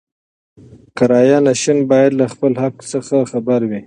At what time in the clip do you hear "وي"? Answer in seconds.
3.69-3.79